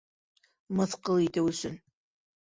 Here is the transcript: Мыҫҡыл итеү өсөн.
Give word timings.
Мыҫҡыл 0.79 1.21
итеү 1.25 1.43
өсөн. 1.51 1.77